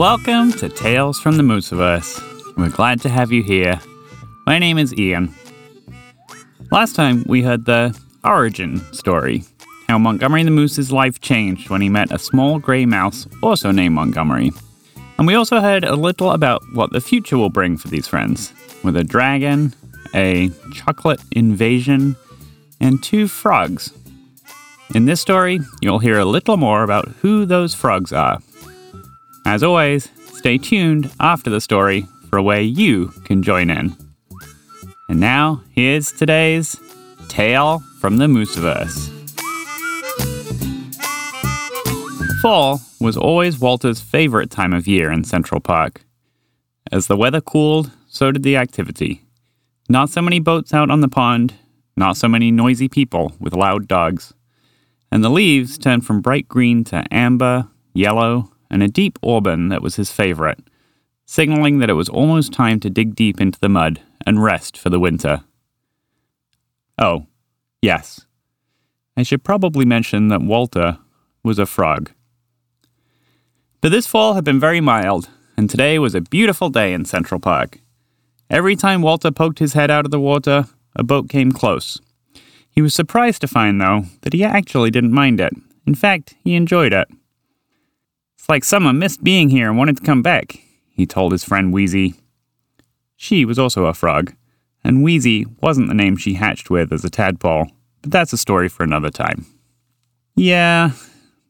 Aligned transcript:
Welcome 0.00 0.52
to 0.52 0.70
Tales 0.70 1.20
from 1.20 1.36
the 1.36 1.42
Mooseverse. 1.42 2.56
We're 2.56 2.70
glad 2.70 3.02
to 3.02 3.10
have 3.10 3.32
you 3.32 3.42
here. 3.42 3.78
My 4.46 4.58
name 4.58 4.78
is 4.78 4.94
Ian. 4.94 5.34
Last 6.70 6.96
time 6.96 7.22
we 7.26 7.42
heard 7.42 7.66
the 7.66 7.94
origin 8.24 8.78
story 8.94 9.44
how 9.88 9.98
Montgomery 9.98 10.42
the 10.42 10.50
Moose's 10.50 10.90
life 10.90 11.20
changed 11.20 11.68
when 11.68 11.82
he 11.82 11.90
met 11.90 12.12
a 12.12 12.18
small 12.18 12.58
gray 12.58 12.86
mouse, 12.86 13.26
also 13.42 13.72
named 13.72 13.94
Montgomery. 13.94 14.52
And 15.18 15.26
we 15.26 15.34
also 15.34 15.60
heard 15.60 15.84
a 15.84 15.96
little 15.96 16.30
about 16.30 16.62
what 16.72 16.92
the 16.92 17.02
future 17.02 17.36
will 17.36 17.50
bring 17.50 17.76
for 17.76 17.88
these 17.88 18.08
friends 18.08 18.54
with 18.82 18.96
a 18.96 19.04
dragon, 19.04 19.74
a 20.14 20.48
chocolate 20.72 21.20
invasion, 21.32 22.16
and 22.80 23.02
two 23.02 23.28
frogs. 23.28 23.92
In 24.94 25.04
this 25.04 25.20
story, 25.20 25.60
you'll 25.82 25.98
hear 25.98 26.18
a 26.18 26.24
little 26.24 26.56
more 26.56 26.84
about 26.84 27.06
who 27.20 27.44
those 27.44 27.74
frogs 27.74 28.14
are. 28.14 28.38
As 29.46 29.62
always, 29.62 30.10
stay 30.34 30.58
tuned 30.58 31.10
after 31.18 31.50
the 31.50 31.60
story 31.60 32.06
for 32.28 32.36
a 32.36 32.42
way 32.42 32.62
you 32.62 33.08
can 33.24 33.42
join 33.42 33.70
in. 33.70 33.96
And 35.08 35.18
now, 35.18 35.62
here's 35.74 36.12
today's 36.12 36.78
Tale 37.28 37.80
from 38.00 38.18
the 38.18 38.26
Mooseverse. 38.26 39.16
Fall 42.40 42.80
was 43.00 43.16
always 43.16 43.58
Walter's 43.58 44.00
favorite 44.00 44.50
time 44.50 44.72
of 44.72 44.86
year 44.86 45.10
in 45.10 45.24
Central 45.24 45.60
Park. 45.60 46.02
As 46.92 47.06
the 47.06 47.16
weather 47.16 47.40
cooled, 47.40 47.90
so 48.08 48.32
did 48.32 48.42
the 48.42 48.56
activity. 48.56 49.22
Not 49.88 50.10
so 50.10 50.22
many 50.22 50.38
boats 50.38 50.72
out 50.72 50.90
on 50.90 51.00
the 51.00 51.08
pond, 51.08 51.54
not 51.96 52.16
so 52.16 52.28
many 52.28 52.50
noisy 52.50 52.88
people 52.88 53.32
with 53.40 53.52
loud 53.52 53.88
dogs. 53.88 54.32
And 55.12 55.24
the 55.24 55.28
leaves 55.28 55.76
turned 55.76 56.06
from 56.06 56.20
bright 56.20 56.48
green 56.48 56.84
to 56.84 57.04
amber, 57.10 57.68
yellow, 57.92 58.52
and 58.70 58.82
a 58.82 58.88
deep 58.88 59.18
auburn 59.22 59.68
that 59.68 59.82
was 59.82 59.96
his 59.96 60.12
favorite, 60.12 60.60
signaling 61.26 61.78
that 61.78 61.90
it 61.90 61.94
was 61.94 62.08
almost 62.08 62.52
time 62.52 62.80
to 62.80 62.90
dig 62.90 63.14
deep 63.14 63.40
into 63.40 63.58
the 63.60 63.68
mud 63.68 64.00
and 64.26 64.42
rest 64.42 64.76
for 64.76 64.90
the 64.90 65.00
winter. 65.00 65.42
Oh, 66.98 67.26
yes. 67.82 68.26
I 69.16 69.22
should 69.22 69.42
probably 69.42 69.84
mention 69.84 70.28
that 70.28 70.42
Walter 70.42 70.98
was 71.42 71.58
a 71.58 71.66
frog. 71.66 72.12
But 73.80 73.90
this 73.90 74.06
fall 74.06 74.34
had 74.34 74.44
been 74.44 74.60
very 74.60 74.80
mild, 74.80 75.30
and 75.56 75.68
today 75.68 75.98
was 75.98 76.14
a 76.14 76.20
beautiful 76.20 76.68
day 76.68 76.92
in 76.92 77.04
Central 77.06 77.40
Park. 77.40 77.80
Every 78.50 78.76
time 78.76 79.00
Walter 79.00 79.30
poked 79.30 79.58
his 79.58 79.72
head 79.72 79.90
out 79.90 80.04
of 80.04 80.10
the 80.10 80.20
water, 80.20 80.66
a 80.94 81.02
boat 81.02 81.28
came 81.28 81.52
close. 81.52 82.00
He 82.70 82.82
was 82.82 82.94
surprised 82.94 83.40
to 83.40 83.48
find, 83.48 83.80
though, 83.80 84.04
that 84.22 84.32
he 84.32 84.44
actually 84.44 84.90
didn't 84.90 85.12
mind 85.12 85.40
it. 85.40 85.52
In 85.86 85.94
fact, 85.94 86.34
he 86.44 86.54
enjoyed 86.54 86.92
it. 86.92 87.08
Like 88.50 88.64
someone 88.64 88.98
missed 88.98 89.22
being 89.22 89.50
here 89.50 89.68
and 89.68 89.78
wanted 89.78 89.98
to 89.98 90.02
come 90.02 90.22
back, 90.22 90.60
he 90.88 91.06
told 91.06 91.30
his 91.30 91.44
friend 91.44 91.72
Wheezy. 91.72 92.16
She 93.14 93.44
was 93.44 93.60
also 93.60 93.84
a 93.84 93.94
frog, 93.94 94.34
and 94.82 95.04
Wheezy 95.04 95.46
wasn't 95.62 95.86
the 95.86 95.94
name 95.94 96.16
she 96.16 96.34
hatched 96.34 96.68
with 96.68 96.92
as 96.92 97.04
a 97.04 97.10
tadpole, 97.10 97.68
but 98.02 98.10
that's 98.10 98.32
a 98.32 98.36
story 98.36 98.68
for 98.68 98.82
another 98.82 99.08
time. 99.08 99.46
Yeah, 100.34 100.90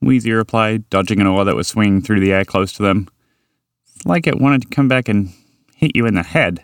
Wheezy 0.03 0.31
replied, 0.33 0.91
dodging 0.91 1.23
an 1.23 1.27
oar 1.27 1.47
that 1.47 1.57
was 1.57 1.69
swinging 1.69 2.03
through 2.03 2.21
the 2.21 2.35
air 2.35 2.45
close 2.45 2.71
to 2.75 2.83
them. 2.83 3.09
It's 3.97 4.05
like 4.05 4.27
it 4.27 4.39
wanted 4.39 4.61
to 4.61 4.69
come 4.69 4.89
back 4.89 5.09
and 5.09 5.31
hit 5.75 5.97
you 5.97 6.05
in 6.05 6.17
the 6.17 6.23
head. 6.23 6.63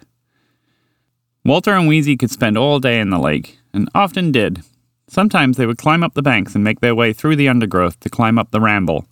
Walter 1.46 1.72
and 1.72 1.88
Wheezy 1.88 2.18
could 2.18 2.30
spend 2.30 2.58
all 2.58 2.78
day 2.78 3.00
in 3.00 3.08
the 3.08 3.18
lake, 3.18 3.58
and 3.72 3.88
often 3.94 4.32
did. 4.32 4.62
Sometimes 5.08 5.56
they 5.56 5.64
would 5.64 5.78
climb 5.78 6.02
up 6.02 6.12
the 6.12 6.20
banks 6.20 6.54
and 6.54 6.62
make 6.62 6.80
their 6.80 6.94
way 6.94 7.14
through 7.14 7.36
the 7.36 7.48
undergrowth 7.48 7.98
to 8.00 8.10
climb 8.10 8.38
up 8.38 8.50
the 8.50 8.60
ramble 8.60 9.06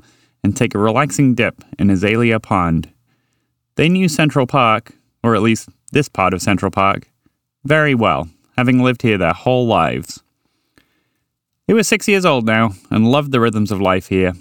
and 0.44 0.56
take 0.56 0.74
a 0.74 0.78
relaxing 0.78 1.34
dip 1.34 1.64
in 1.78 1.90
Azalea 1.90 2.38
Pond. 2.38 2.92
They 3.76 3.88
knew 3.88 4.08
Central 4.08 4.46
Park, 4.46 4.92
or 5.22 5.34
at 5.34 5.42
least 5.42 5.70
this 5.90 6.08
part 6.08 6.34
of 6.34 6.42
Central 6.42 6.70
Park, 6.70 7.10
very 7.64 7.94
well, 7.94 8.28
having 8.56 8.82
lived 8.82 9.02
here 9.02 9.18
their 9.18 9.32
whole 9.32 9.66
lives. 9.66 10.22
They 11.66 11.74
were 11.74 11.82
six 11.82 12.06
years 12.06 12.26
old 12.26 12.44
now 12.44 12.72
and 12.90 13.10
loved 13.10 13.32
the 13.32 13.40
rhythms 13.40 13.72
of 13.72 13.80
life 13.80 14.08
here. 14.08 14.34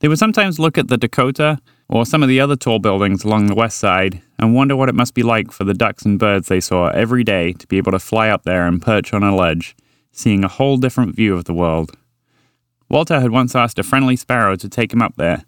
They 0.00 0.08
would 0.08 0.18
sometimes 0.18 0.58
look 0.58 0.76
at 0.76 0.88
the 0.88 0.96
Dakota 0.96 1.58
or 1.88 2.04
some 2.04 2.22
of 2.22 2.28
the 2.28 2.40
other 2.40 2.56
tall 2.56 2.80
buildings 2.80 3.24
along 3.24 3.46
the 3.46 3.54
west 3.54 3.78
side 3.78 4.20
and 4.38 4.54
wonder 4.54 4.76
what 4.76 4.88
it 4.88 4.94
must 4.94 5.14
be 5.14 5.22
like 5.22 5.52
for 5.52 5.64
the 5.64 5.74
ducks 5.74 6.04
and 6.04 6.18
birds 6.18 6.48
they 6.48 6.60
saw 6.60 6.88
every 6.88 7.24
day 7.24 7.52
to 7.54 7.66
be 7.68 7.78
able 7.78 7.92
to 7.92 7.98
fly 7.98 8.28
up 8.28 8.42
there 8.42 8.66
and 8.66 8.82
perch 8.82 9.14
on 9.14 9.22
a 9.22 9.34
ledge, 9.34 9.76
seeing 10.12 10.44
a 10.44 10.48
whole 10.48 10.76
different 10.76 11.14
view 11.14 11.34
of 11.34 11.44
the 11.44 11.54
world. 11.54 11.96
Walter 12.88 13.20
had 13.20 13.30
once 13.30 13.54
asked 13.54 13.78
a 13.78 13.82
friendly 13.82 14.16
sparrow 14.16 14.56
to 14.56 14.68
take 14.68 14.92
him 14.92 15.02
up 15.02 15.14
there, 15.16 15.44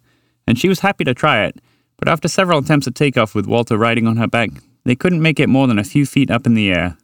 and 0.46 0.58
she 0.58 0.68
was 0.68 0.80
happy 0.80 1.04
to 1.04 1.14
try 1.14 1.44
it, 1.44 1.60
but 1.96 2.08
after 2.08 2.28
several 2.28 2.58
attempts 2.58 2.86
at 2.86 2.94
takeoff 2.94 3.34
with 3.34 3.46
Walter 3.46 3.76
riding 3.76 4.06
on 4.06 4.16
her 4.16 4.26
back, 4.26 4.50
they 4.84 4.96
couldn't 4.96 5.22
make 5.22 5.40
it 5.40 5.48
more 5.48 5.66
than 5.66 5.78
a 5.78 5.84
few 5.84 6.06
feet 6.06 6.30
up 6.30 6.46
in 6.46 6.54
the 6.54 6.70
air. 6.70 6.96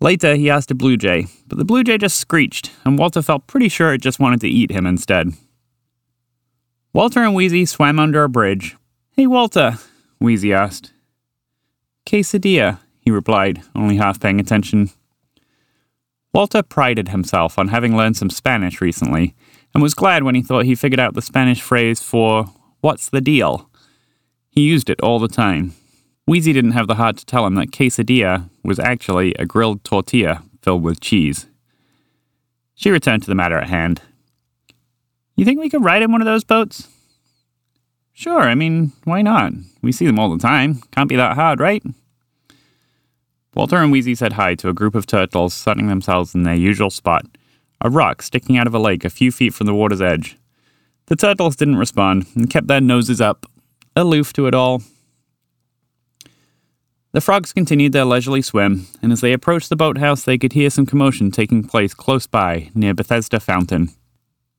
Later, 0.00 0.34
he 0.34 0.48
asked 0.48 0.70
a 0.70 0.74
blue 0.74 0.96
jay, 0.96 1.26
but 1.46 1.58
the 1.58 1.64
blue 1.64 1.84
jay 1.84 1.98
just 1.98 2.16
screeched, 2.16 2.70
and 2.84 2.98
Walter 2.98 3.20
felt 3.20 3.46
pretty 3.46 3.68
sure 3.68 3.92
it 3.92 4.00
just 4.00 4.18
wanted 4.18 4.40
to 4.40 4.48
eat 4.48 4.70
him 4.70 4.86
instead. 4.86 5.32
Walter 6.92 7.22
and 7.22 7.34
Wheezy 7.34 7.66
swam 7.66 7.98
under 7.98 8.24
a 8.24 8.28
bridge. 8.28 8.76
Hey, 9.12 9.26
Walter, 9.26 9.78
Wheezy 10.18 10.52
asked. 10.52 10.92
Quesadilla, 12.06 12.78
he 13.00 13.10
replied, 13.10 13.62
only 13.76 13.96
half 13.96 14.18
paying 14.18 14.40
attention. 14.40 14.90
Walter 16.32 16.62
prided 16.62 17.08
himself 17.08 17.58
on 17.58 17.68
having 17.68 17.96
learned 17.96 18.16
some 18.16 18.30
Spanish 18.30 18.80
recently, 18.80 19.34
and 19.74 19.82
was 19.82 19.94
glad 19.94 20.22
when 20.22 20.34
he 20.34 20.42
thought 20.42 20.64
he 20.64 20.74
figured 20.74 21.00
out 21.00 21.14
the 21.14 21.22
Spanish 21.22 21.60
phrase 21.60 22.02
for, 22.02 22.46
What's 22.80 23.08
the 23.08 23.20
deal? 23.20 23.68
He 24.48 24.62
used 24.62 24.90
it 24.90 25.00
all 25.00 25.18
the 25.18 25.28
time. 25.28 25.74
Wheezy 26.26 26.52
didn't 26.52 26.72
have 26.72 26.86
the 26.86 26.94
heart 26.94 27.16
to 27.18 27.26
tell 27.26 27.46
him 27.46 27.56
that 27.56 27.72
quesadilla 27.72 28.48
was 28.64 28.78
actually 28.78 29.34
a 29.34 29.46
grilled 29.46 29.84
tortilla 29.84 30.42
filled 30.62 30.82
with 30.82 31.00
cheese. 31.00 31.46
She 32.74 32.90
returned 32.90 33.22
to 33.24 33.28
the 33.28 33.34
matter 33.34 33.58
at 33.58 33.68
hand. 33.68 34.00
You 35.36 35.44
think 35.44 35.60
we 35.60 35.70
could 35.70 35.84
ride 35.84 36.02
in 36.02 36.12
one 36.12 36.20
of 36.20 36.26
those 36.26 36.44
boats? 36.44 36.88
Sure, 38.12 38.40
I 38.40 38.54
mean, 38.54 38.92
why 39.04 39.22
not? 39.22 39.52
We 39.82 39.92
see 39.92 40.06
them 40.06 40.18
all 40.18 40.30
the 40.30 40.38
time. 40.38 40.82
Can't 40.92 41.08
be 41.08 41.16
that 41.16 41.34
hard, 41.34 41.60
right? 41.60 41.82
Walter 43.54 43.76
and 43.76 43.90
Wheezy 43.90 44.14
said 44.14 44.34
hi 44.34 44.54
to 44.56 44.68
a 44.68 44.74
group 44.74 44.94
of 44.94 45.06
turtles 45.06 45.54
sunning 45.54 45.88
themselves 45.88 46.34
in 46.34 46.44
their 46.44 46.54
usual 46.54 46.90
spot, 46.90 47.26
a 47.80 47.90
rock 47.90 48.22
sticking 48.22 48.56
out 48.56 48.66
of 48.66 48.74
a 48.74 48.78
lake 48.78 49.04
a 49.04 49.10
few 49.10 49.32
feet 49.32 49.54
from 49.54 49.66
the 49.66 49.74
water's 49.74 50.02
edge. 50.02 50.36
The 51.06 51.16
turtles 51.16 51.56
didn't 51.56 51.76
respond 51.76 52.26
and 52.34 52.50
kept 52.50 52.68
their 52.68 52.80
noses 52.80 53.20
up, 53.20 53.46
aloof 53.96 54.32
to 54.34 54.46
it 54.46 54.54
all, 54.54 54.82
the 57.12 57.20
frogs 57.20 57.52
continued 57.52 57.92
their 57.92 58.04
leisurely 58.04 58.40
swim, 58.40 58.86
and 59.02 59.10
as 59.10 59.20
they 59.20 59.32
approached 59.32 59.68
the 59.68 59.74
boathouse, 59.74 60.22
they 60.22 60.38
could 60.38 60.52
hear 60.52 60.70
some 60.70 60.86
commotion 60.86 61.32
taking 61.32 61.64
place 61.64 61.92
close 61.92 62.28
by, 62.28 62.70
near 62.72 62.94
Bethesda 62.94 63.40
Fountain. 63.40 63.90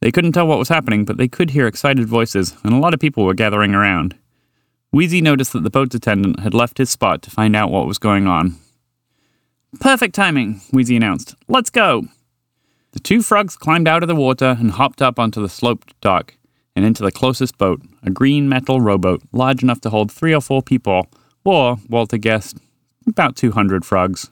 They 0.02 0.12
couldn't 0.12 0.34
tell 0.34 0.48
what 0.48 0.60
was 0.60 0.68
happening, 0.68 1.06
but 1.06 1.16
they 1.16 1.30
could 1.30 1.52
hear 1.52 1.66
excited 1.66 2.08
voices, 2.08 2.58
and 2.66 2.74
a 2.74 2.78
lot 2.78 2.94
of 2.94 3.00
people 3.00 3.24
were 3.24 3.34
gathering 3.34 3.74
around. 3.74 4.18
Wheezy 4.92 5.22
noticed 5.22 5.54
that 5.54 5.64
the 5.64 5.70
boat 5.70 5.94
attendant 5.94 6.42
had 6.42 6.54
left 6.54 6.78
his 6.78 6.90
spot 6.90 7.22
to 7.22 7.32
find 7.32 7.56
out 7.56 7.72
what 7.72 7.88
was 7.88 7.98
going 7.98 8.28
on. 8.28 8.58
Perfect 9.92 10.16
timing, 10.16 10.62
Wheezy 10.72 10.96
announced. 10.96 11.36
Let's 11.50 11.70
go! 11.70 12.06
The 12.94 13.02
two 13.02 13.22
frogs 13.22 13.58
climbed 13.58 13.90
out 13.90 14.04
of 14.04 14.08
the 14.08 14.16
water 14.16 14.56
and 14.58 14.72
hopped 14.72 15.02
up 15.02 15.20
onto 15.20 15.42
the 15.42 15.50
sloped 15.50 16.00
dock 16.00 16.36
and 16.78 16.86
into 16.86 17.04
the 17.04 17.12
closest 17.12 17.58
boat, 17.58 17.82
a 18.02 18.10
green 18.10 18.48
metal 18.48 18.80
rowboat 18.80 19.22
large 19.34 19.62
enough 19.62 19.82
to 19.82 19.90
hold 19.90 20.10
three 20.10 20.34
or 20.34 20.40
four 20.40 20.62
people 20.62 21.10
or, 21.44 21.76
Walter 21.90 22.18
guessed, 22.18 22.58
about 23.06 23.36
200 23.36 23.84
frogs. 23.84 24.32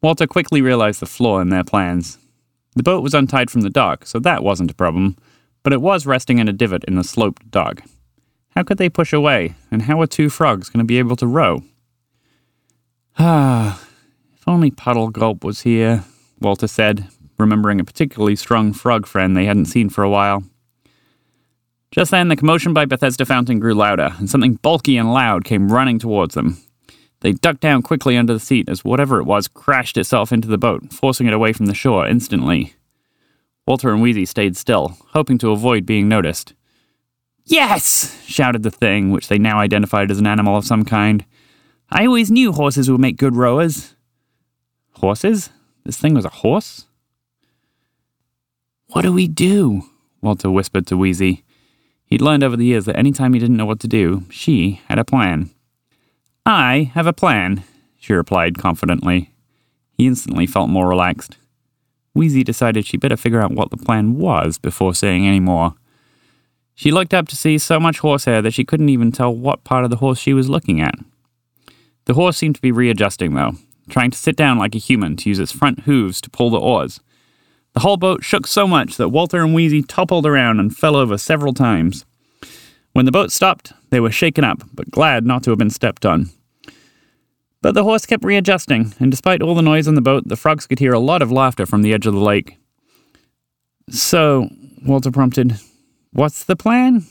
Walter 0.00 0.28
quickly 0.28 0.62
realized 0.62 1.00
the 1.00 1.06
flaw 1.06 1.40
in 1.40 1.48
their 1.48 1.64
plans. 1.64 2.16
The 2.76 2.84
boat 2.84 3.02
was 3.02 3.14
untied 3.14 3.50
from 3.50 3.62
the 3.62 3.68
dock, 3.68 4.06
so 4.06 4.20
that 4.20 4.44
wasn't 4.44 4.70
a 4.70 4.74
problem, 4.74 5.16
but 5.64 5.72
it 5.72 5.82
was 5.82 6.06
resting 6.06 6.38
in 6.38 6.46
a 6.46 6.52
divot 6.52 6.84
in 6.84 6.94
the 6.94 7.02
sloped 7.02 7.50
dock. 7.50 7.82
How 8.50 8.62
could 8.62 8.78
they 8.78 8.88
push 8.88 9.12
away, 9.12 9.56
and 9.72 9.82
how 9.82 9.96
were 9.96 10.06
two 10.06 10.30
frogs 10.30 10.70
going 10.70 10.78
to 10.78 10.84
be 10.84 11.00
able 11.00 11.16
to 11.16 11.26
row? 11.26 11.64
Ah, 13.16 13.80
if 14.44 14.48
only 14.48 14.70
Puddle 14.70 15.08
Gulp 15.08 15.42
was 15.42 15.62
here, 15.62 16.04
Walter 16.38 16.66
said, 16.66 17.08
remembering 17.38 17.80
a 17.80 17.84
particularly 17.84 18.36
strong 18.36 18.74
frog 18.74 19.06
friend 19.06 19.34
they 19.34 19.46
hadn't 19.46 19.64
seen 19.64 19.88
for 19.88 20.04
a 20.04 20.10
while. 20.10 20.44
Just 21.90 22.10
then, 22.10 22.28
the 22.28 22.36
commotion 22.36 22.74
by 22.74 22.84
Bethesda 22.84 23.24
Fountain 23.24 23.58
grew 23.58 23.72
louder, 23.72 24.14
and 24.18 24.28
something 24.28 24.56
bulky 24.56 24.98
and 24.98 25.14
loud 25.14 25.46
came 25.46 25.72
running 25.72 25.98
towards 25.98 26.34
them. 26.34 26.58
They 27.20 27.32
ducked 27.32 27.62
down 27.62 27.80
quickly 27.80 28.18
under 28.18 28.34
the 28.34 28.38
seat 28.38 28.68
as 28.68 28.84
whatever 28.84 29.18
it 29.18 29.24
was 29.24 29.48
crashed 29.48 29.96
itself 29.96 30.30
into 30.30 30.46
the 30.46 30.58
boat, 30.58 30.92
forcing 30.92 31.26
it 31.26 31.32
away 31.32 31.54
from 31.54 31.64
the 31.64 31.72
shore 31.72 32.06
instantly. 32.06 32.74
Walter 33.66 33.94
and 33.94 34.02
Wheezy 34.02 34.26
stayed 34.26 34.58
still, 34.58 34.98
hoping 35.14 35.38
to 35.38 35.52
avoid 35.52 35.86
being 35.86 36.06
noticed. 36.06 36.52
Yes! 37.46 38.22
shouted 38.26 38.62
the 38.62 38.70
thing, 38.70 39.10
which 39.10 39.28
they 39.28 39.38
now 39.38 39.58
identified 39.58 40.10
as 40.10 40.18
an 40.18 40.26
animal 40.26 40.54
of 40.54 40.66
some 40.66 40.84
kind. 40.84 41.24
I 41.90 42.04
always 42.04 42.30
knew 42.30 42.52
horses 42.52 42.90
would 42.90 43.00
make 43.00 43.16
good 43.16 43.36
rowers. 43.36 43.93
Horses? 44.96 45.50
This 45.84 45.98
thing 45.98 46.14
was 46.14 46.24
a 46.24 46.30
horse? 46.30 46.86
What 48.88 49.02
do 49.02 49.12
we 49.12 49.28
do? 49.28 49.82
Walter 50.20 50.50
whispered 50.50 50.86
to 50.86 50.96
Wheezy. 50.96 51.44
He'd 52.06 52.22
learned 52.22 52.44
over 52.44 52.56
the 52.56 52.64
years 52.64 52.84
that 52.84 52.96
any 52.96 53.12
time 53.12 53.34
he 53.34 53.40
didn't 53.40 53.56
know 53.56 53.66
what 53.66 53.80
to 53.80 53.88
do, 53.88 54.24
she 54.30 54.80
had 54.88 54.98
a 54.98 55.04
plan. 55.04 55.50
I 56.46 56.90
have 56.94 57.06
a 57.06 57.12
plan, 57.12 57.64
she 57.98 58.12
replied 58.12 58.58
confidently. 58.58 59.30
He 59.92 60.06
instantly 60.06 60.46
felt 60.46 60.70
more 60.70 60.88
relaxed. 60.88 61.38
Wheezy 62.14 62.44
decided 62.44 62.86
she 62.86 62.96
better 62.96 63.16
figure 63.16 63.40
out 63.40 63.52
what 63.52 63.70
the 63.70 63.76
plan 63.76 64.18
was 64.18 64.58
before 64.58 64.94
saying 64.94 65.26
any 65.26 65.40
more. 65.40 65.74
She 66.74 66.90
looked 66.90 67.14
up 67.14 67.28
to 67.28 67.36
see 67.36 67.58
so 67.58 67.80
much 67.80 67.98
horsehair 67.98 68.42
that 68.42 68.54
she 68.54 68.64
couldn't 68.64 68.88
even 68.88 69.12
tell 69.12 69.34
what 69.34 69.64
part 69.64 69.84
of 69.84 69.90
the 69.90 69.96
horse 69.96 70.18
she 70.18 70.34
was 70.34 70.48
looking 70.48 70.80
at. 70.80 70.94
The 72.04 72.14
horse 72.14 72.36
seemed 72.36 72.56
to 72.56 72.60
be 72.60 72.72
readjusting, 72.72 73.34
though, 73.34 73.56
trying 73.88 74.10
to 74.10 74.18
sit 74.18 74.36
down 74.36 74.58
like 74.58 74.74
a 74.74 74.78
human 74.78 75.16
to 75.16 75.28
use 75.28 75.38
its 75.38 75.52
front 75.52 75.80
hooves 75.80 76.20
to 76.22 76.30
pull 76.30 76.50
the 76.50 76.58
oars. 76.58 77.00
The 77.74 77.80
whole 77.80 77.96
boat 77.96 78.22
shook 78.22 78.46
so 78.46 78.66
much 78.66 78.96
that 78.96 79.08
Walter 79.08 79.42
and 79.42 79.54
Wheezy 79.54 79.82
toppled 79.82 80.26
around 80.26 80.60
and 80.60 80.76
fell 80.76 80.96
over 80.96 81.18
several 81.18 81.52
times. 81.52 82.04
When 82.92 83.04
the 83.04 83.12
boat 83.12 83.32
stopped, 83.32 83.72
they 83.90 83.98
were 83.98 84.12
shaken 84.12 84.44
up, 84.44 84.62
but 84.72 84.90
glad 84.90 85.26
not 85.26 85.42
to 85.44 85.50
have 85.50 85.58
been 85.58 85.70
stepped 85.70 86.06
on. 86.06 86.30
But 87.60 87.74
the 87.74 87.82
horse 87.82 88.06
kept 88.06 88.24
readjusting, 88.24 88.94
and 89.00 89.10
despite 89.10 89.42
all 89.42 89.54
the 89.54 89.62
noise 89.62 89.88
on 89.88 89.94
the 89.94 90.00
boat, 90.00 90.28
the 90.28 90.36
frogs 90.36 90.66
could 90.66 90.78
hear 90.78 90.92
a 90.92 90.98
lot 90.98 91.22
of 91.22 91.32
laughter 91.32 91.66
from 91.66 91.82
the 91.82 91.92
edge 91.92 92.06
of 92.06 92.14
the 92.14 92.20
lake. 92.20 92.58
So, 93.90 94.48
Walter 94.86 95.10
prompted, 95.10 95.58
What's 96.12 96.44
the 96.44 96.56
plan? 96.56 97.06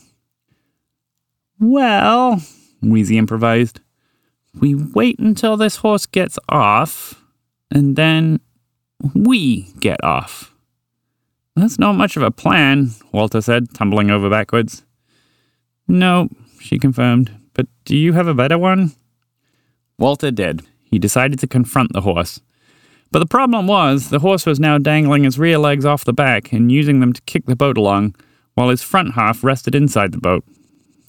Well, 1.60 2.40
Wheezy 2.80 3.18
improvised, 3.18 3.80
we 4.60 4.74
wait 4.74 5.18
until 5.18 5.56
this 5.56 5.76
horse 5.76 6.06
gets 6.06 6.38
off, 6.48 7.22
and 7.70 7.96
then 7.96 8.40
we 9.14 9.72
get 9.80 10.02
off. 10.04 10.54
That's 11.56 11.78
not 11.78 11.94
much 11.94 12.16
of 12.16 12.22
a 12.22 12.30
plan, 12.30 12.90
Walter 13.12 13.40
said, 13.40 13.74
tumbling 13.74 14.10
over 14.10 14.28
backwards. 14.28 14.84
No, 15.86 16.28
she 16.60 16.78
confirmed, 16.78 17.30
but 17.52 17.66
do 17.84 17.96
you 17.96 18.12
have 18.14 18.26
a 18.26 18.34
better 18.34 18.58
one? 18.58 18.92
Walter 19.98 20.30
did. 20.30 20.62
He 20.84 20.98
decided 20.98 21.38
to 21.40 21.46
confront 21.46 21.92
the 21.92 22.00
horse. 22.00 22.40
But 23.12 23.20
the 23.20 23.26
problem 23.26 23.68
was, 23.68 24.10
the 24.10 24.18
horse 24.18 24.46
was 24.46 24.58
now 24.58 24.78
dangling 24.78 25.22
his 25.22 25.38
rear 25.38 25.58
legs 25.58 25.84
off 25.84 26.04
the 26.04 26.12
back 26.12 26.52
and 26.52 26.72
using 26.72 26.98
them 26.98 27.12
to 27.12 27.22
kick 27.22 27.46
the 27.46 27.54
boat 27.54 27.78
along, 27.78 28.16
while 28.54 28.70
his 28.70 28.82
front 28.82 29.14
half 29.14 29.44
rested 29.44 29.74
inside 29.74 30.12
the 30.12 30.18
boat. 30.18 30.44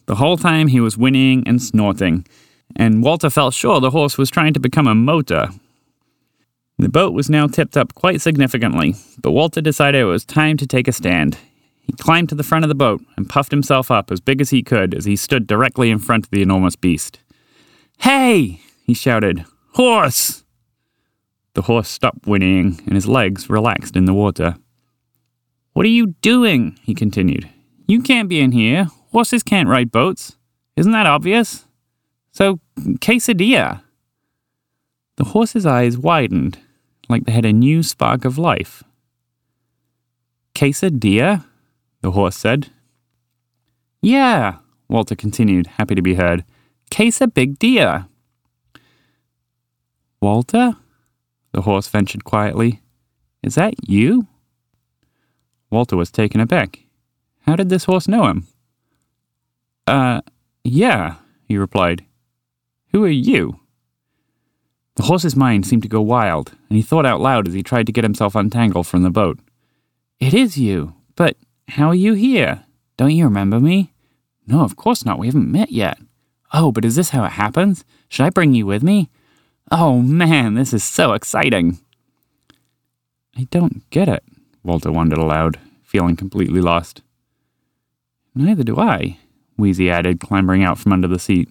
The 0.06 0.16
whole 0.16 0.38
time 0.38 0.68
he 0.68 0.80
was 0.80 0.96
whinnying 0.96 1.48
and 1.48 1.60
snorting, 1.62 2.28
and 2.76 3.04
Walter 3.04 3.30
felt 3.30 3.54
sure 3.54 3.80
the 3.80 3.92
horse 3.92 4.18
was 4.18 4.30
trying 4.30 4.54
to 4.54 4.60
become 4.60 4.88
a 4.88 4.96
motor. 4.96 5.50
The 6.78 6.90
boat 6.90 7.14
was 7.14 7.30
now 7.30 7.48
tipped 7.48 7.78
up 7.78 7.96
quite 7.96 8.22
significantly, 8.22 8.96
but 9.22 9.32
Walter 9.32 9.62
decided 9.62 10.02
it 10.02 10.06
was 10.06 10.26
time 10.26 10.58
to 10.58 10.68
take 10.68 10.88
a 10.88 10.92
stand. 10.92 11.38
He 11.82 11.94
climbed 11.94 12.30
to 12.30 12.36
the 12.36 12.44
front 12.44 12.66
of 12.66 12.70
the 12.70 12.76
boat 12.76 13.02
and 13.16 13.30
puffed 13.30 13.52
himself 13.52 13.92
up 13.92 14.12
as 14.12 14.20
big 14.20 14.42
as 14.42 14.50
he 14.50 14.64
could 14.64 14.94
as 14.94 15.06
he 15.06 15.16
stood 15.16 15.48
directly 15.48 15.90
in 15.90 16.00
front 16.00 16.26
of 16.26 16.32
the 16.32 16.42
enormous 16.42 16.76
beast. 16.76 17.20
Hey! 18.00 18.62
he 18.84 18.94
shouted. 18.94 19.46
Horse! 19.74 20.44
The 21.54 21.64
horse 21.64 21.88
stopped 21.88 22.26
whinnying, 22.26 22.82
and 22.86 22.96
his 22.96 23.08
legs 23.08 23.50
relaxed 23.50 23.96
in 23.96 24.06
the 24.06 24.14
water. 24.14 24.58
What 25.74 25.86
are 25.86 25.90
you 25.90 26.08
doing? 26.22 26.78
he 26.84 26.94
continued. 26.94 27.50
You 27.88 28.02
can't 28.02 28.28
be 28.28 28.42
in 28.42 28.52
here. 28.52 28.88
Horses 29.12 29.44
can't 29.44 29.70
ride 29.70 29.92
boats. 29.92 30.38
Isn't 30.76 30.92
that 30.92 31.06
obvious? 31.06 31.65
So, 32.36 32.60
quesadilla. 33.00 33.82
The 35.16 35.24
horse's 35.24 35.66
eyes 35.66 35.98
widened, 35.98 36.60
like 37.08 37.24
they 37.24 37.32
had 37.32 37.46
a 37.46 37.54
new 37.54 37.82
spark 37.82 38.26
of 38.26 38.38
life. 38.38 38.84
Quesadilla? 40.54 41.46
The 42.02 42.12
horse 42.12 42.36
said. 42.36 42.72
Yeah, 44.02 44.58
Walter 44.90 45.16
continued, 45.16 45.68
happy 45.78 45.96
to 45.96 46.02
be 46.02 46.16
heard. 46.16 46.44
Quesa 46.92 47.34
big 47.34 47.58
dia. 47.58 48.10
Walter? 50.20 50.76
The 51.54 51.62
horse 51.62 51.88
ventured 51.88 52.26
quietly. 52.26 52.82
Is 53.44 53.56
that 53.56 53.76
you? 53.88 54.28
Walter 55.70 55.96
was 55.96 56.12
taken 56.12 56.42
aback. 56.42 56.80
How 57.44 57.56
did 57.56 57.70
this 57.70 57.86
horse 57.86 58.10
know 58.10 58.26
him? 58.26 58.46
Uh, 59.88 60.20
yeah, 60.66 61.16
he 61.48 61.58
replied. 61.58 62.04
Who 62.96 63.04
are 63.04 63.10
you? 63.10 63.60
The 64.96 65.04
horse's 65.04 65.36
mind 65.36 65.68
seemed 65.68 65.82
to 65.82 65.90
go 65.90 66.00
wild, 66.00 66.54
and 66.70 66.78
he 66.78 66.82
thought 66.82 67.06
out 67.06 67.20
loud 67.20 67.46
as 67.46 67.54
he 67.54 67.62
tried 67.62 67.88
to 67.88 67.92
get 67.92 68.06
himself 68.06 68.36
untangled 68.36 68.88
from 68.88 69.04
the 69.04 69.10
boat. 69.10 69.38
It 70.22 70.34
is 70.34 70.58
you, 70.58 70.94
but 71.18 71.36
how 71.68 71.90
are 71.90 71.94
you 71.94 72.14
here? 72.14 72.64
Don't 72.96 73.12
you 73.12 73.26
remember 73.26 73.60
me? 73.60 73.92
No, 74.48 74.62
of 74.62 74.78
course 74.78 75.04
not. 75.04 75.20
We 75.20 75.28
haven't 75.28 75.52
met 75.52 75.74
yet. 75.74 75.98
Oh, 76.54 76.72
but 76.72 76.86
is 76.86 76.96
this 76.96 77.10
how 77.10 77.26
it 77.26 77.34
happens? 77.34 77.84
Should 78.08 78.28
I 78.28 78.30
bring 78.30 78.54
you 78.54 78.66
with 78.66 78.82
me? 78.82 79.10
Oh 79.70 80.00
man, 80.00 80.54
this 80.54 80.72
is 80.72 80.82
so 80.86 81.12
exciting. 81.12 81.80
I 83.36 83.44
don't 83.52 83.90
get 83.90 84.08
it, 84.08 84.24
Walter 84.64 84.90
wondered 84.90 85.20
aloud, 85.20 85.60
feeling 85.84 86.16
completely 86.16 86.62
lost. 86.62 87.02
Neither 88.34 88.64
do 88.64 88.80
I, 88.80 89.20
Wheezy 89.58 89.92
added, 89.92 90.22
clambering 90.22 90.64
out 90.64 90.80
from 90.80 90.94
under 90.94 91.10
the 91.10 91.20
seat. 91.20 91.50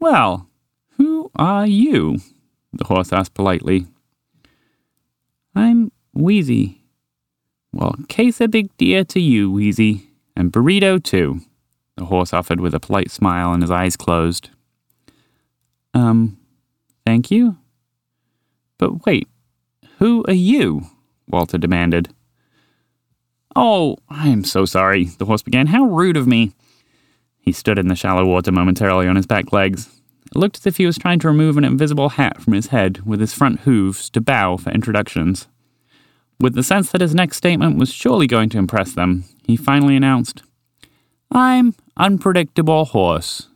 Well, 0.00 0.48
who 0.96 1.30
are 1.36 1.66
you? 1.66 2.20
the 2.72 2.84
horse 2.84 3.12
asked 3.12 3.34
politely. 3.34 3.86
I'm 5.54 5.92
Wheezy. 6.14 6.82
Well, 7.72 7.94
case 8.08 8.40
a 8.40 8.48
big 8.48 8.74
deer 8.78 9.04
to 9.04 9.20
you, 9.20 9.50
Wheezy, 9.50 10.10
and 10.34 10.52
burrito 10.52 11.02
too, 11.02 11.40
the 11.96 12.06
horse 12.06 12.32
offered 12.32 12.60
with 12.60 12.74
a 12.74 12.80
polite 12.80 13.10
smile 13.10 13.52
and 13.52 13.62
his 13.62 13.70
eyes 13.70 13.96
closed. 13.96 14.50
Um, 15.92 16.38
thank 17.04 17.30
you? 17.30 17.58
But 18.78 19.04
wait, 19.04 19.28
who 19.98 20.24
are 20.26 20.32
you? 20.32 20.86
Walter 21.28 21.58
demanded. 21.58 22.08
Oh, 23.54 23.98
I 24.08 24.28
am 24.28 24.44
so 24.44 24.64
sorry, 24.64 25.04
the 25.04 25.26
horse 25.26 25.42
began. 25.42 25.66
How 25.66 25.84
rude 25.84 26.16
of 26.16 26.26
me. 26.26 26.52
He 27.40 27.52
stood 27.52 27.78
in 27.78 27.88
the 27.88 27.94
shallow 27.94 28.24
water 28.24 28.52
momentarily 28.52 29.08
on 29.08 29.16
his 29.16 29.26
back 29.26 29.52
legs. 29.52 29.88
It 30.26 30.36
looked 30.36 30.58
as 30.58 30.66
if 30.66 30.76
he 30.76 30.86
was 30.86 30.98
trying 30.98 31.18
to 31.20 31.28
remove 31.28 31.56
an 31.56 31.64
invisible 31.64 32.10
hat 32.10 32.40
from 32.40 32.52
his 32.52 32.68
head 32.68 33.04
with 33.04 33.20
his 33.20 33.34
front 33.34 33.60
hooves 33.60 34.08
to 34.10 34.20
bow 34.20 34.56
for 34.56 34.70
introductions. 34.70 35.48
With 36.38 36.54
the 36.54 36.62
sense 36.62 36.90
that 36.90 37.00
his 37.00 37.14
next 37.14 37.36
statement 37.36 37.78
was 37.78 37.92
surely 37.92 38.26
going 38.26 38.48
to 38.50 38.58
impress 38.58 38.92
them, 38.92 39.24
he 39.44 39.56
finally 39.56 39.96
announced, 39.96 40.42
I'm 41.30 41.74
Unpredictable 41.96 42.86
Horse. 42.86 43.48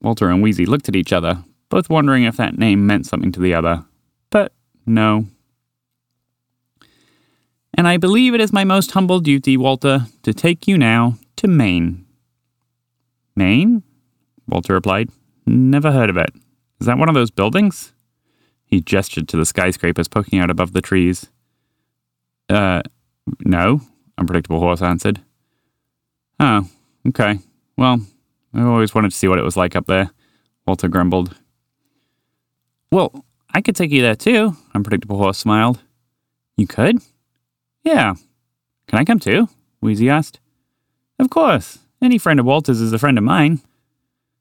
Walter 0.00 0.28
and 0.28 0.42
Wheezy 0.42 0.66
looked 0.66 0.88
at 0.88 0.96
each 0.96 1.12
other, 1.12 1.44
both 1.68 1.88
wondering 1.88 2.24
if 2.24 2.36
that 2.36 2.58
name 2.58 2.86
meant 2.86 3.06
something 3.06 3.32
to 3.32 3.40
the 3.40 3.54
other. 3.54 3.84
But 4.30 4.52
no. 4.84 5.26
And 7.74 7.88
I 7.88 7.96
believe 7.96 8.34
it 8.34 8.40
is 8.40 8.52
my 8.52 8.64
most 8.64 8.90
humble 8.90 9.20
duty, 9.20 9.56
Walter, 9.56 10.06
to 10.22 10.34
take 10.34 10.68
you 10.68 10.76
now 10.76 11.16
to 11.42 11.48
Maine. 11.48 12.06
Maine? 13.34 13.82
Walter 14.46 14.74
replied. 14.74 15.10
Never 15.44 15.90
heard 15.90 16.08
of 16.08 16.16
it. 16.16 16.30
Is 16.80 16.86
that 16.86 16.98
one 16.98 17.08
of 17.08 17.16
those 17.16 17.32
buildings? 17.32 17.92
He 18.64 18.80
gestured 18.80 19.26
to 19.28 19.36
the 19.36 19.44
skyscrapers 19.44 20.06
poking 20.06 20.38
out 20.38 20.50
above 20.50 20.72
the 20.72 20.80
trees. 20.80 21.26
Uh, 22.48 22.82
no, 23.44 23.80
Unpredictable 24.16 24.60
Horse 24.60 24.82
answered. 24.82 25.20
Oh, 26.38 26.68
okay. 27.08 27.40
Well, 27.76 28.00
I 28.54 28.62
always 28.62 28.94
wanted 28.94 29.10
to 29.10 29.16
see 29.16 29.26
what 29.26 29.40
it 29.40 29.44
was 29.44 29.56
like 29.56 29.74
up 29.74 29.86
there, 29.86 30.10
Walter 30.64 30.86
grumbled. 30.86 31.36
Well, 32.92 33.24
I 33.52 33.62
could 33.62 33.74
take 33.74 33.90
you 33.90 34.00
there 34.00 34.14
too, 34.14 34.56
Unpredictable 34.74 35.18
Horse 35.18 35.38
smiled. 35.38 35.80
You 36.56 36.68
could? 36.68 36.98
Yeah. 37.82 38.14
Can 38.86 39.00
I 39.00 39.04
come 39.04 39.18
too? 39.18 39.48
Wheezy 39.80 40.08
asked. 40.08 40.38
Of 41.18 41.30
course. 41.30 41.78
Any 42.00 42.18
friend 42.18 42.40
of 42.40 42.46
Walter's 42.46 42.80
is 42.80 42.92
a 42.92 42.98
friend 42.98 43.16
of 43.16 43.24
mine. 43.24 43.60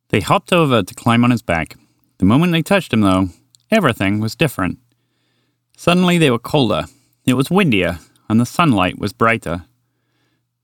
They 0.10 0.20
hopped 0.20 0.52
over 0.52 0.84
to 0.84 0.94
climb 0.96 1.24
on 1.24 1.32
his 1.32 1.42
back. 1.42 1.78
The 2.18 2.26
moment 2.26 2.52
they 2.52 2.62
touched 2.62 2.92
him, 2.92 3.02
though, 3.02 3.30
everything 3.70 4.20
was 4.20 4.36
different. 4.36 4.80
Suddenly 5.78 6.18
they 6.18 6.32
were 6.32 6.40
colder, 6.40 6.86
it 7.26 7.34
was 7.36 7.50
windier, 7.50 8.00
and 8.30 8.40
the 8.40 8.46
sunlight 8.46 9.00
was 9.00 9.14
brighter. 9.14 9.66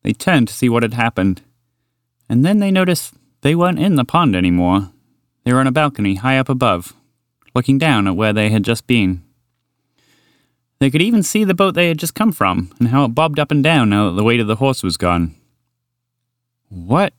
They 0.03 0.13
turned 0.13 0.47
to 0.47 0.53
see 0.53 0.69
what 0.69 0.83
had 0.83 0.93
happened, 0.93 1.41
and 2.29 2.43
then 2.43 2.59
they 2.59 2.71
noticed 2.71 3.13
they 3.41 3.55
weren't 3.55 3.79
in 3.79 3.95
the 3.95 4.05
pond 4.05 4.35
anymore. 4.35 4.91
They 5.43 5.53
were 5.53 5.59
on 5.59 5.67
a 5.67 5.71
balcony 5.71 6.15
high 6.15 6.37
up 6.37 6.49
above, 6.49 6.93
looking 7.55 7.77
down 7.77 8.07
at 8.07 8.15
where 8.15 8.33
they 8.33 8.49
had 8.49 8.63
just 8.63 8.85
been. 8.87 9.23
They 10.79 10.89
could 10.89 11.01
even 11.01 11.23
see 11.23 11.43
the 11.43 11.53
boat 11.53 11.73
they 11.73 11.87
had 11.87 11.97
just 11.97 12.15
come 12.15 12.31
from 12.31 12.71
and 12.79 12.89
how 12.89 13.05
it 13.05 13.15
bobbed 13.15 13.39
up 13.39 13.51
and 13.51 13.63
down 13.63 13.89
now 13.89 14.09
that 14.09 14.15
the 14.15 14.23
weight 14.23 14.39
of 14.39 14.47
the 14.47 14.57
horse 14.57 14.83
was 14.83 14.97
gone. 14.97 15.35
What? 16.69 17.13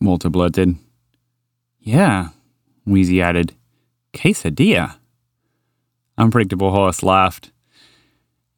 Walter 0.00 0.28
blurted. 0.28 0.76
Yeah, 1.80 2.28
Wheezy 2.86 3.20
added. 3.20 3.54
Quesadilla. 4.12 4.96
Unpredictable 6.16 6.70
Horse 6.70 7.02
laughed. 7.02 7.50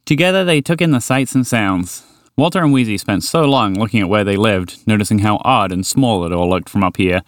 Together 0.04 0.44
they 0.44 0.60
took 0.60 0.80
in 0.80 0.90
the 0.90 1.00
sights 1.00 1.34
and 1.34 1.46
sounds. 1.46 2.04
Walter 2.36 2.62
and 2.62 2.72
Wheezy 2.72 2.98
spent 2.98 3.24
so 3.24 3.44
long 3.44 3.74
looking 3.74 4.00
at 4.00 4.08
where 4.08 4.24
they 4.24 4.36
lived, 4.36 4.86
noticing 4.86 5.20
how 5.20 5.40
odd 5.42 5.72
and 5.72 5.86
small 5.86 6.24
it 6.24 6.32
all 6.32 6.50
looked 6.50 6.68
from 6.68 6.84
up 6.84 6.98
here, 6.98 7.22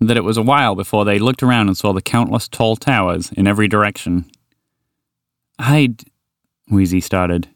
that 0.00 0.16
it 0.16 0.24
was 0.24 0.36
a 0.36 0.42
while 0.42 0.74
before 0.74 1.04
they 1.04 1.18
looked 1.18 1.42
around 1.42 1.68
and 1.68 1.76
saw 1.76 1.92
the 1.92 2.02
countless 2.02 2.48
tall 2.48 2.76
towers 2.76 3.30
in 3.32 3.46
every 3.46 3.68
direction. 3.68 4.24
I'd. 5.58 6.04
Wheezy 6.68 7.00
started. 7.00 7.48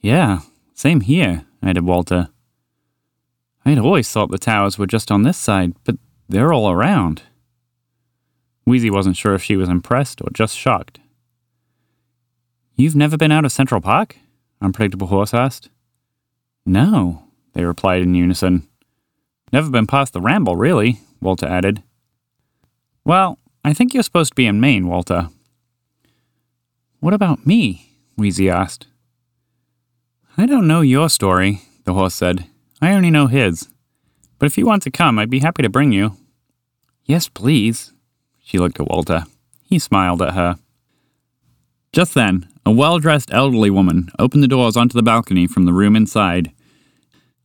Yeah, 0.00 0.40
same 0.74 1.02
here, 1.02 1.44
added 1.62 1.84
Walter. 1.84 2.28
I'd 3.64 3.78
always 3.78 4.10
thought 4.10 4.30
the 4.30 4.38
towers 4.38 4.78
were 4.78 4.86
just 4.86 5.10
on 5.10 5.22
this 5.22 5.36
side, 5.36 5.74
but 5.84 5.96
they're 6.28 6.52
all 6.52 6.70
around. 6.70 7.22
Wheezy 8.66 8.90
wasn't 8.90 9.16
sure 9.16 9.34
if 9.34 9.42
she 9.42 9.56
was 9.56 9.68
impressed 9.68 10.20
or 10.20 10.28
just 10.32 10.56
shocked. 10.56 10.98
You've 12.74 12.96
never 12.96 13.16
been 13.16 13.32
out 13.32 13.44
of 13.44 13.52
Central 13.52 13.80
Park? 13.80 14.16
Unpredictable 14.60 15.08
Horse 15.08 15.34
asked. 15.34 15.68
No, 16.64 17.24
they 17.52 17.64
replied 17.64 18.02
in 18.02 18.14
unison. 18.14 18.66
Never 19.52 19.70
been 19.70 19.86
past 19.86 20.12
the 20.12 20.20
Ramble, 20.20 20.56
really, 20.56 21.00
Walter 21.20 21.46
added. 21.46 21.82
Well, 23.04 23.38
I 23.64 23.74
think 23.74 23.92
you're 23.92 24.02
supposed 24.02 24.32
to 24.32 24.36
be 24.36 24.46
in 24.46 24.60
Maine, 24.60 24.88
Walter. 24.88 25.28
What 27.00 27.14
about 27.14 27.46
me? 27.46 27.98
Wheezy 28.16 28.48
asked. 28.48 28.86
I 30.38 30.46
don't 30.46 30.66
know 30.66 30.80
your 30.80 31.10
story, 31.10 31.62
the 31.84 31.92
horse 31.92 32.14
said. 32.14 32.46
I 32.82 32.92
only 32.92 33.10
know 33.10 33.28
his. 33.28 33.68
But 34.40 34.46
if 34.46 34.58
you 34.58 34.66
want 34.66 34.82
to 34.82 34.90
come, 34.90 35.16
I'd 35.16 35.30
be 35.30 35.38
happy 35.38 35.62
to 35.62 35.68
bring 35.68 35.92
you. 35.92 36.16
Yes, 37.04 37.28
please. 37.28 37.92
She 38.42 38.58
looked 38.58 38.80
at 38.80 38.88
Walter. 38.88 39.24
He 39.62 39.78
smiled 39.78 40.20
at 40.20 40.34
her. 40.34 40.58
Just 41.92 42.14
then, 42.14 42.48
a 42.66 42.72
well 42.72 42.98
dressed 42.98 43.32
elderly 43.32 43.70
woman 43.70 44.10
opened 44.18 44.42
the 44.42 44.48
doors 44.48 44.76
onto 44.76 44.94
the 44.94 45.02
balcony 45.02 45.46
from 45.46 45.64
the 45.64 45.72
room 45.72 45.94
inside. 45.94 46.50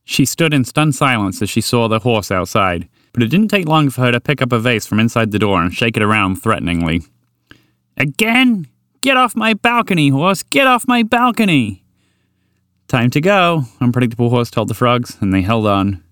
She 0.04 0.24
stood 0.24 0.52
in 0.52 0.64
stunned 0.64 0.96
silence 0.96 1.40
as 1.40 1.50
she 1.50 1.60
saw 1.60 1.86
the 1.86 2.00
horse 2.00 2.32
outside, 2.32 2.88
but 3.12 3.22
it 3.22 3.28
didn't 3.28 3.48
take 3.48 3.68
long 3.68 3.90
for 3.90 4.00
her 4.00 4.10
to 4.10 4.20
pick 4.20 4.42
up 4.42 4.52
a 4.52 4.58
vase 4.58 4.86
from 4.86 4.98
inside 4.98 5.30
the 5.30 5.38
door 5.38 5.62
and 5.62 5.72
shake 5.72 5.96
it 5.96 6.02
around 6.02 6.36
threateningly. 6.36 7.02
Again? 7.96 8.66
Get 9.02 9.16
off 9.16 9.36
my 9.36 9.54
balcony, 9.54 10.08
horse! 10.08 10.42
Get 10.42 10.66
off 10.66 10.88
my 10.88 11.04
balcony! 11.04 11.84
Time 12.88 13.10
to 13.10 13.20
go, 13.20 13.64
Unpredictable 13.82 14.30
Horse 14.30 14.50
told 14.50 14.68
the 14.68 14.74
frogs, 14.74 15.18
and 15.20 15.32
they 15.32 15.42
held 15.42 15.66
on. 15.66 16.02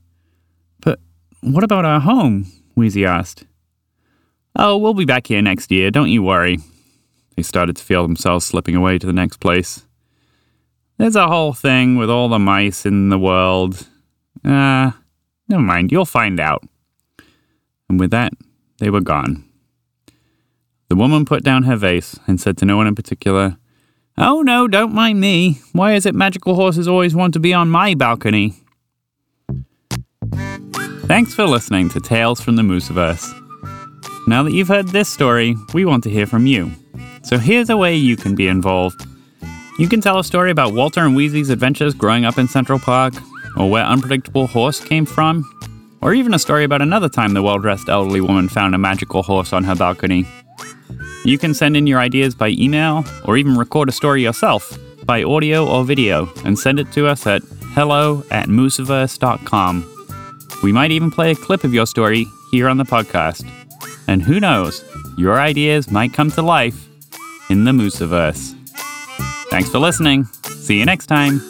But 0.81 1.01
what 1.41 1.65
about 1.65 1.87
our 1.87 2.01
home? 2.01 2.53
Wheezy 2.75 3.07
asked. 3.07 3.45
Oh, 4.55 4.77
we'll 4.77 4.93
be 4.93 5.07
back 5.07 5.27
here 5.27 5.41
next 5.41 5.71
year, 5.71 5.91
don't 5.91 6.11
you 6.11 6.23
worry. 6.23 6.59
They 7.35 7.43
started 7.43 7.77
to 7.77 7.83
feel 7.83 8.03
themselves 8.03 8.45
slipping 8.45 8.77
away 8.77 8.99
to 8.99 9.07
the 9.07 9.15
next 9.15 9.39
place. 9.39 9.87
There's 10.99 11.17
a 11.17 11.29
whole 11.29 11.55
thing 11.55 11.97
with 11.97 12.11
all 12.11 12.29
the 12.29 12.39
mice 12.39 12.85
in 12.85 13.09
the 13.09 13.19
world. 13.19 13.89
Ah, 14.45 14.99
uh, 14.99 15.01
never 15.49 15.63
mind, 15.63 15.93
you'll 15.93 16.05
find 16.05 16.39
out. 16.39 16.63
And 17.89 17.99
with 17.99 18.11
that, 18.11 18.35
they 18.81 18.91
were 18.91 19.01
gone. 19.01 19.49
The 20.91 20.97
woman 20.97 21.25
put 21.25 21.43
down 21.43 21.63
her 21.63 21.77
vase 21.77 22.21
and 22.27 22.39
said 22.39 22.59
to 22.59 22.67
no 22.67 22.77
one 22.77 22.87
in 22.87 22.95
particular, 22.95 23.57
Oh 24.19 24.41
no, 24.41 24.67
don't 24.67 24.95
mind 24.95 25.21
me. 25.21 25.61
Why 25.73 25.93
is 25.93 26.07
it 26.07 26.15
magical 26.15 26.55
horses 26.55 26.89
always 26.89 27.15
want 27.15 27.35
to 27.35 27.41
be 27.41 27.53
on 27.53 27.69
my 27.69 27.95
balcony? 27.95 28.55
Thanks 31.07 31.35
for 31.35 31.47
listening 31.47 31.91
to 31.91 32.01
Tales 32.01 32.41
from 32.41 32.57
the 32.57 32.63
Mooseverse. 32.63 33.31
Now 34.27 34.43
that 34.43 34.53
you've 34.53 34.69
heard 34.69 34.89
this 34.89 35.09
story, 35.09 35.55
we 35.75 35.85
want 35.85 36.03
to 36.05 36.11
hear 36.11 36.27
from 36.27 36.47
you. 36.47 36.73
So 37.23 37.39
here's 37.39 37.69
a 37.69 37.77
way 37.77 37.95
you 37.95 38.17
can 38.17 38.35
be 38.35 38.49
involved. 38.49 39.07
You 39.79 39.89
can 39.89 40.01
tell 40.01 40.19
a 40.19 40.25
story 40.25 40.51
about 40.51 40.73
Walter 40.73 41.05
and 41.05 41.15
Wheezy's 41.15 41.51
adventures 41.51 41.93
growing 41.93 42.25
up 42.25 42.39
in 42.39 42.49
Central 42.49 42.79
Park, 42.79 43.13
or 43.57 43.69
where 43.71 43.85
Unpredictable 43.85 44.47
Horse 44.47 44.81
came 44.81 45.05
from, 45.05 45.45
or 46.01 46.15
even 46.15 46.33
a 46.33 46.39
story 46.39 46.65
about 46.65 46.81
another 46.81 47.11
time 47.11 47.35
the 47.35 47.43
well 47.43 47.59
dressed 47.59 47.91
elderly 47.91 48.23
woman 48.23 48.49
found 48.49 48.75
a 48.75 48.79
magical 48.79 49.23
horse 49.23 49.53
on 49.53 49.65
her 49.65 49.75
balcony. 49.75 50.27
You 51.27 51.39
can 51.39 51.55
send 51.55 51.77
in 51.77 51.89
your 51.89 51.99
ideas 51.99 52.37
by 52.37 52.51
email 52.51 53.05
or 53.25 53.37
even 53.37 53.59
record 53.59 53.89
a 53.89 53.93
story 53.93 54.23
yourself 54.23 54.79
by 55.05 55.25
audio 55.25 55.67
or 55.67 55.85
video 55.85 56.33
and 56.45 56.57
send 56.57 56.79
it 56.79 56.93
to 56.93 57.09
us 57.09 57.27
at 57.27 57.43
hello 57.75 58.23
at 58.31 58.47
mooseverse.com. 58.47 59.85
We 60.63 60.73
might 60.73 60.93
even 60.93 61.11
play 61.11 61.33
a 61.33 61.35
clip 61.35 61.65
of 61.65 61.75
your 61.75 61.87
story 61.87 62.27
here 62.53 62.69
on 62.69 62.77
the 62.77 62.85
podcast. 62.85 63.45
And 64.07 64.23
who 64.23 64.39
knows, 64.39 64.85
your 65.19 65.41
ideas 65.41 65.91
might 65.91 66.13
come 66.13 66.31
to 66.31 66.43
life 66.43 66.87
in 67.51 67.65
the 67.65 67.73
Mooseverse. 67.73 68.55
Thanks 69.51 69.69
for 69.69 69.81
listening. 69.81 70.27
See 70.45 70.79
you 70.79 70.85
next 70.85 71.07
time. 71.07 71.41